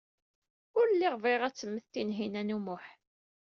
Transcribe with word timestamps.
Ur 0.77 0.85
lliɣ 0.93 1.15
bɣiɣ 1.23 1.41
ad 1.43 1.55
temmet 1.55 1.85
Tinhinan 1.93 2.53
u 2.55 2.59
Muḥ. 2.65 2.85